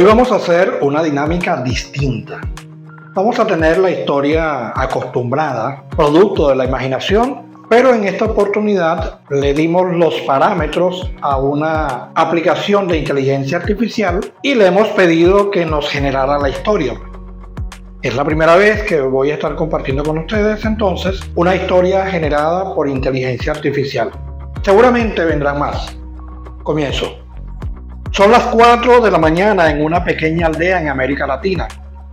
Hoy 0.00 0.06
vamos 0.06 0.32
a 0.32 0.36
hacer 0.36 0.78
una 0.80 1.02
dinámica 1.02 1.62
distinta. 1.62 2.40
Vamos 3.14 3.38
a 3.38 3.46
tener 3.46 3.76
la 3.76 3.90
historia 3.90 4.72
acostumbrada, 4.74 5.84
producto 5.94 6.48
de 6.48 6.56
la 6.56 6.64
imaginación, 6.64 7.66
pero 7.68 7.92
en 7.92 8.04
esta 8.04 8.24
oportunidad 8.24 9.20
le 9.28 9.52
dimos 9.52 9.94
los 9.94 10.14
parámetros 10.22 11.12
a 11.20 11.36
una 11.36 12.12
aplicación 12.14 12.88
de 12.88 12.96
inteligencia 12.96 13.58
artificial 13.58 14.20
y 14.42 14.54
le 14.54 14.68
hemos 14.68 14.88
pedido 14.88 15.50
que 15.50 15.66
nos 15.66 15.90
generara 15.90 16.38
la 16.38 16.48
historia. 16.48 16.94
Es 18.00 18.16
la 18.16 18.24
primera 18.24 18.56
vez 18.56 18.84
que 18.84 19.02
voy 19.02 19.32
a 19.32 19.34
estar 19.34 19.54
compartiendo 19.54 20.02
con 20.02 20.16
ustedes 20.16 20.64
entonces 20.64 21.20
una 21.34 21.54
historia 21.54 22.06
generada 22.06 22.74
por 22.74 22.88
inteligencia 22.88 23.52
artificial. 23.52 24.10
Seguramente 24.62 25.26
vendrán 25.26 25.58
más. 25.58 25.94
Comienzo. 26.62 27.20
Son 28.12 28.32
las 28.32 28.42
4 28.46 29.00
de 29.00 29.10
la 29.10 29.18
mañana 29.18 29.70
en 29.70 29.84
una 29.84 30.02
pequeña 30.02 30.48
aldea 30.48 30.80
en 30.80 30.88
América 30.88 31.28
Latina, 31.28 31.68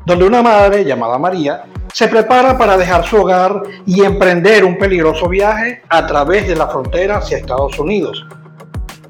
donde 0.05 0.25
una 0.25 0.43
madre 0.43 0.85
llamada 0.85 1.17
María 1.17 1.63
se 1.91 2.07
prepara 2.07 2.55
para 2.55 2.77
dejar 2.77 3.03
su 3.03 3.17
hogar 3.17 3.63
y 3.85 4.03
emprender 4.03 4.63
un 4.63 4.77
peligroso 4.77 5.27
viaje 5.27 5.81
a 5.89 6.05
través 6.05 6.47
de 6.47 6.55
la 6.55 6.67
frontera 6.67 7.17
hacia 7.17 7.37
Estados 7.37 7.79
Unidos. 7.79 8.27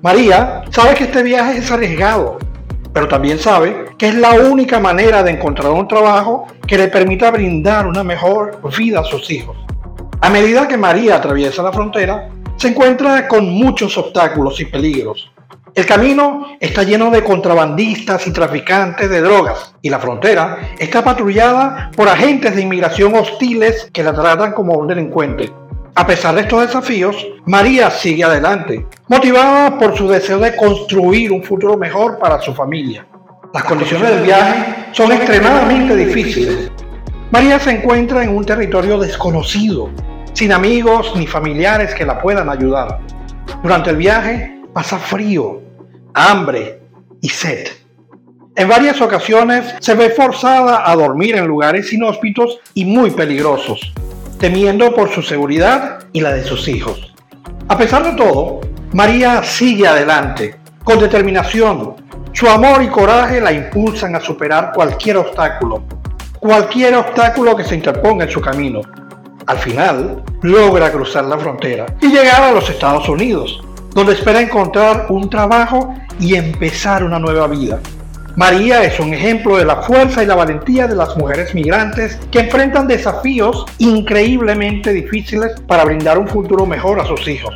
María 0.01 0.63
sabe 0.71 0.95
que 0.95 1.03
este 1.03 1.23
viaje 1.23 1.57
es 1.57 1.69
arriesgado, 1.69 2.37
pero 2.93 3.09
también 3.09 3.37
sabe 3.37 3.87
que 3.97 4.07
es 4.07 4.15
la 4.15 4.31
única 4.31 4.79
manera 4.79 5.23
de 5.23 5.31
encontrar 5.31 5.73
un 5.73 5.89
trabajo 5.89 6.47
que 6.65 6.77
le 6.77 6.87
permita 6.87 7.31
brindar 7.31 7.85
una 7.85 8.05
mejor 8.05 8.61
vida 8.77 9.01
a 9.01 9.03
sus 9.03 9.29
hijos. 9.29 9.57
A 10.21 10.29
medida 10.29 10.69
que 10.69 10.77
María 10.77 11.17
atraviesa 11.17 11.61
la 11.61 11.73
frontera, 11.73 12.29
se 12.55 12.69
encuentra 12.69 13.27
con 13.27 13.49
muchos 13.49 13.97
obstáculos 13.97 14.59
y 14.61 14.65
peligros. 14.65 15.29
El 15.77 15.85
camino 15.85 16.57
está 16.59 16.81
lleno 16.81 17.11
de 17.11 17.23
contrabandistas 17.23 18.25
y 18.25 18.31
traficantes 18.31 19.11
de 19.11 19.21
drogas 19.21 19.75
y 19.79 19.91
la 19.91 19.99
frontera 19.99 20.71
está 20.79 21.03
patrullada 21.03 21.91
por 21.95 22.09
agentes 22.09 22.55
de 22.55 22.63
inmigración 22.63 23.13
hostiles 23.13 23.87
que 23.93 24.01
la 24.01 24.11
tratan 24.11 24.53
como 24.53 24.73
un 24.73 24.87
delincuente. 24.87 25.51
A 25.93 26.07
pesar 26.07 26.33
de 26.33 26.41
estos 26.41 26.61
desafíos, 26.61 27.27
María 27.45 27.91
sigue 27.91 28.23
adelante, 28.23 28.87
motivada 29.07 29.77
por 29.77 29.95
su 29.95 30.07
deseo 30.07 30.39
de 30.39 30.55
construir 30.55 31.31
un 31.31 31.43
futuro 31.43 31.77
mejor 31.77 32.17
para 32.17 32.41
su 32.41 32.55
familia. 32.55 33.05
Las 33.53 33.63
condiciones 33.65 34.09
del 34.09 34.23
viaje 34.23 34.87
son 34.93 35.11
extremadamente 35.11 35.95
difíciles. 35.95 36.71
María 37.29 37.59
se 37.59 37.69
encuentra 37.69 38.23
en 38.23 38.35
un 38.35 38.43
territorio 38.43 38.97
desconocido, 38.97 39.91
sin 40.33 40.53
amigos 40.53 41.13
ni 41.15 41.27
familiares 41.27 41.93
que 41.93 42.03
la 42.03 42.19
puedan 42.19 42.49
ayudar. 42.49 42.97
Durante 43.61 43.91
el 43.91 43.97
viaje 43.97 44.55
pasa 44.73 44.97
frío, 44.97 45.66
hambre 46.17 46.79
y 47.21 47.29
sed. 47.29 47.67
En 48.55 48.67
varias 48.67 48.99
ocasiones 49.01 49.75
se 49.79 49.93
ve 49.93 50.09
forzada 50.09 50.89
a 50.89 50.95
dormir 50.95 51.35
en 51.35 51.45
lugares 51.45 51.93
inhóspitos 51.93 52.59
y 52.73 52.85
muy 52.85 53.11
peligrosos, 53.11 53.93
temiendo 54.39 54.95
por 54.95 55.11
su 55.11 55.21
seguridad 55.21 55.99
y 56.13 56.21
la 56.21 56.33
de 56.33 56.43
sus 56.43 56.67
hijos. 56.67 57.13
A 57.67 57.77
pesar 57.77 58.03
de 58.03 58.13
todo, 58.13 58.61
María 58.93 59.43
sigue 59.43 59.87
adelante, 59.87 60.55
con 60.83 60.99
determinación. 60.99 61.95
Su 62.33 62.47
amor 62.49 62.81
y 62.81 62.87
coraje 62.87 63.39
la 63.39 63.51
impulsan 63.51 64.15
a 64.15 64.19
superar 64.19 64.71
cualquier 64.73 65.17
obstáculo, 65.17 65.83
cualquier 66.39 66.95
obstáculo 66.95 67.55
que 67.55 67.63
se 67.63 67.75
interponga 67.75 68.25
en 68.25 68.31
su 68.31 68.41
camino. 68.41 68.81
Al 69.45 69.59
final, 69.59 70.23
logra 70.41 70.91
cruzar 70.91 71.25
la 71.25 71.37
frontera 71.37 71.85
y 72.01 72.07
llegar 72.07 72.41
a 72.41 72.51
los 72.51 72.67
Estados 72.69 73.07
Unidos, 73.07 73.61
donde 73.97 74.13
espera 74.13 74.39
encontrar 74.39 75.07
un 75.09 75.27
trabajo 75.27 75.95
y 76.19 76.35
empezar 76.35 77.03
una 77.03 77.17
nueva 77.17 77.47
vida. 77.47 77.79
María 78.35 78.83
es 78.83 78.99
un 78.99 79.11
ejemplo 79.11 79.57
de 79.57 79.65
la 79.65 79.77
fuerza 79.77 80.21
y 80.21 80.27
la 80.27 80.35
valentía 80.35 80.85
de 80.85 80.95
las 80.95 81.17
mujeres 81.17 81.55
migrantes 81.55 82.19
que 82.29 82.41
enfrentan 82.41 82.87
desafíos 82.87 83.65
increíblemente 83.79 84.93
difíciles 84.93 85.59
para 85.65 85.83
brindar 85.83 86.19
un 86.19 86.27
futuro 86.27 86.67
mejor 86.67 86.99
a 86.99 87.05
sus 87.05 87.27
hijos. 87.27 87.55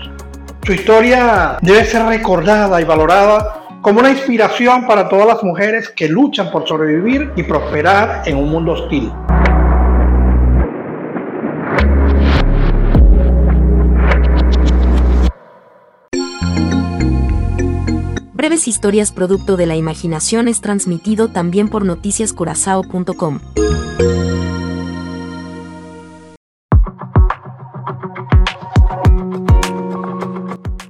Su 0.65 0.73
historia 0.73 1.59
debe 1.61 1.85
ser 1.85 2.07
recordada 2.07 2.81
y 2.81 2.85
valorada 2.85 3.61
como 3.83 3.99
una 3.99 4.09
inspiración 4.09 4.87
para 4.87 5.09
todas 5.09 5.27
las 5.27 5.43
mujeres 5.43 5.89
que 5.89 6.09
luchan 6.09 6.49
por 6.49 6.67
sobrevivir 6.67 7.33
y 7.35 7.43
prosperar 7.43 8.23
en 8.25 8.37
un 8.37 8.49
mundo 8.49 8.71
hostil. 8.71 9.11
Breves 18.41 18.67
Historias 18.67 19.11
producto 19.11 19.55
de 19.55 19.67
la 19.67 19.75
imaginación 19.75 20.47
es 20.47 20.61
transmitido 20.61 21.27
también 21.27 21.69
por 21.69 21.85
noticiascurazao.com. 21.85 23.39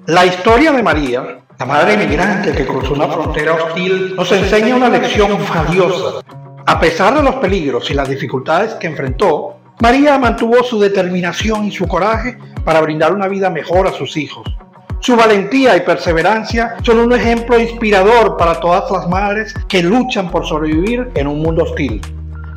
La 0.06 0.26
historia 0.26 0.72
de 0.72 0.82
María, 0.82 1.42
la 1.60 1.66
madre 1.66 1.96
inmigrante 1.96 2.54
que 2.54 2.66
cruzó 2.66 2.94
una 2.94 3.10
frontera 3.10 3.56
hostil, 3.56 4.16
nos 4.16 4.32
enseña 4.32 4.78
una 4.78 4.88
lección 4.88 5.38
valiosa. 5.54 6.22
A 6.66 6.80
pesar 6.80 7.18
de 7.18 7.22
los 7.22 7.36
peligros 7.36 7.92
y 7.92 7.94
las 7.94 8.08
dificultades 8.08 8.76
que 8.76 8.88
enfrentó, 8.88 9.58
María 9.82 10.18
mantuvo 10.18 10.64
su 10.64 10.80
determinación 10.80 11.66
y 11.66 11.72
su 11.74 11.86
coraje 11.86 12.38
para 12.64 12.80
brindar 12.80 13.14
una 13.14 13.28
vida 13.28 13.50
mejor 13.50 13.88
a 13.88 13.92
sus 13.92 14.16
hijos. 14.16 14.48
Su 15.02 15.16
valentía 15.16 15.76
y 15.76 15.82
perseverancia 15.82 16.76
son 16.84 17.00
un 17.00 17.12
ejemplo 17.12 17.60
inspirador 17.60 18.38
para 18.38 18.60
todas 18.60 18.92
las 18.92 19.10
madres 19.10 19.52
que 19.68 19.82
luchan 19.82 20.30
por 20.30 20.46
sobrevivir 20.46 21.10
en 21.16 21.26
un 21.26 21.42
mundo 21.42 21.64
hostil. 21.64 22.00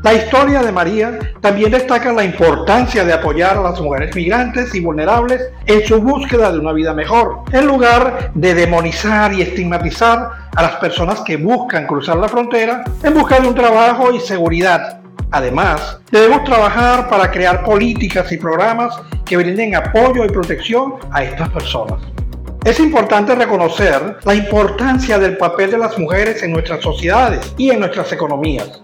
La 0.02 0.12
historia 0.12 0.62
de 0.62 0.70
María 0.70 1.18
también 1.40 1.70
destaca 1.70 2.12
la 2.12 2.22
importancia 2.22 3.02
de 3.02 3.14
apoyar 3.14 3.56
a 3.56 3.62
las 3.62 3.80
mujeres 3.80 4.14
migrantes 4.14 4.74
y 4.74 4.80
vulnerables 4.80 5.40
en 5.64 5.86
su 5.86 6.02
búsqueda 6.02 6.52
de 6.52 6.58
una 6.58 6.74
vida 6.74 6.92
mejor, 6.92 7.44
en 7.50 7.66
lugar 7.66 8.32
de 8.34 8.52
demonizar 8.52 9.32
y 9.32 9.40
estigmatizar 9.40 10.28
a 10.54 10.62
las 10.62 10.76
personas 10.76 11.22
que 11.22 11.38
buscan 11.38 11.86
cruzar 11.86 12.18
la 12.18 12.28
frontera 12.28 12.84
en 13.02 13.14
busca 13.14 13.40
de 13.40 13.48
un 13.48 13.54
trabajo 13.54 14.12
y 14.12 14.20
seguridad. 14.20 15.00
Además, 15.30 15.98
debemos 16.10 16.44
trabajar 16.44 17.08
para 17.08 17.30
crear 17.30 17.64
políticas 17.64 18.30
y 18.30 18.36
programas 18.36 18.94
que 19.24 19.38
brinden 19.38 19.74
apoyo 19.74 20.26
y 20.26 20.28
protección 20.28 20.96
a 21.10 21.24
estas 21.24 21.48
personas. 21.48 22.13
Es 22.64 22.80
importante 22.80 23.34
reconocer 23.34 24.16
la 24.24 24.34
importancia 24.34 25.18
del 25.18 25.36
papel 25.36 25.72
de 25.72 25.76
las 25.76 25.98
mujeres 25.98 26.42
en 26.42 26.50
nuestras 26.50 26.80
sociedades 26.80 27.54
y 27.58 27.70
en 27.70 27.78
nuestras 27.78 28.10
economías. 28.10 28.80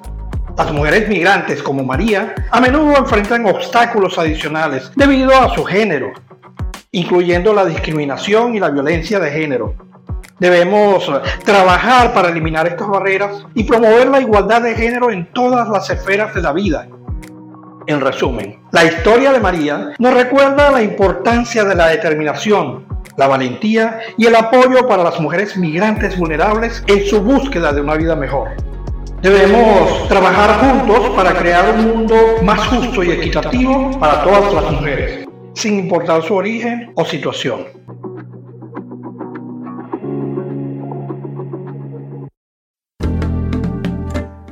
Las 0.55 0.71
mujeres 0.71 1.09
migrantes 1.09 1.63
como 1.63 1.83
María 1.83 2.35
a 2.51 2.61
menudo 2.61 2.95
enfrentan 2.99 3.47
obstáculos 3.47 4.19
adicionales 4.19 4.93
debido 4.97 5.35
a 5.35 5.55
su 5.55 5.65
género, 5.65 6.13
incluyendo 6.93 7.55
la 7.55 7.65
discriminación 7.65 8.55
y 8.55 8.61
la 8.61 8.69
violencia 8.69 9.19
de 9.19 9.31
género. 9.31 9.75
Debemos 10.39 11.11
trabajar 11.47 12.13
para 12.13 12.29
eliminar 12.29 12.67
estas 12.67 12.87
barreras 12.87 13.47
y 13.55 13.65
promover 13.65 14.09
la 14.09 14.21
igualdad 14.21 14.61
de 14.61 14.75
género 14.75 15.11
en 15.11 15.33
todas 15.33 15.67
las 15.71 15.89
esferas 15.89 16.35
de 16.35 16.43
la 16.43 16.53
vida. 16.53 16.87
En 17.87 18.01
resumen, 18.03 18.61
la 18.73 18.85
historia 18.85 19.33
de 19.33 19.41
María 19.41 19.93
nos 19.99 20.13
recuerda 20.13 20.71
la 20.71 20.83
importancia 20.83 21.65
de 21.65 21.75
la 21.75 21.89
determinación, 21.89 22.90
la 23.17 23.27
valentía 23.27 24.01
y 24.17 24.27
el 24.27 24.35
apoyo 24.35 24.87
para 24.87 25.05
las 25.05 25.21
mujeres 25.21 25.57
migrantes 25.57 26.17
vulnerables 26.19 26.83
en 26.87 27.07
su 27.07 27.21
búsqueda 27.21 27.73
de 27.73 27.81
una 27.81 27.95
vida 27.95 28.17
mejor. 28.17 28.51
Debemos 29.23 30.09
trabajar 30.09 30.61
juntos 30.61 31.11
para 31.11 31.35
crear 31.35 31.75
un 31.75 31.89
mundo 31.89 32.17
más 32.43 32.67
justo 32.69 33.05
y 33.05 33.11
equitativo 33.11 33.91
para 34.01 34.25
todas 34.25 34.55
las 34.55 34.73
mujeres, 34.73 35.29
sin 35.55 35.79
importar 35.79 36.23
su 36.23 36.35
origen 36.35 36.93
o 36.95 37.05
situación. 37.05 37.67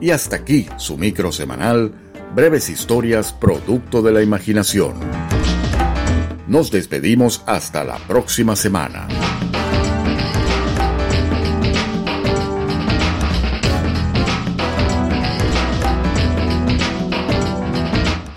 Y 0.00 0.10
hasta 0.10 0.36
aquí 0.36 0.68
su 0.76 0.96
micro 0.96 1.32
semanal, 1.32 1.92
breves 2.34 2.68
historias 2.68 3.32
producto 3.32 4.02
de 4.02 4.12
la 4.12 4.22
imaginación. 4.22 4.94
Nos 6.48 6.70
despedimos 6.70 7.42
hasta 7.44 7.84
la 7.84 7.98
próxima 7.98 8.56
semana. 8.56 9.06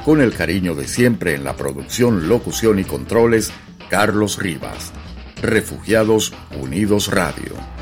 Con 0.04 0.20
el 0.20 0.34
cariño 0.34 0.76
de 0.76 0.90
siempre 0.90 1.36
en 1.36 1.46
la 1.46 1.56
producción, 1.56 2.28
locución 2.28 2.80
y 2.80 2.84
controles, 2.84 3.54
Carlos 3.90 4.38
Rivas. 4.40 4.92
Refugiados 5.42 6.34
Unidos 6.60 7.08
Radio. 7.08 7.81